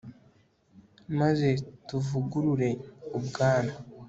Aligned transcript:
maze 1.19 1.49
tuvugurure 1.87 2.69
ubwami 3.17 3.73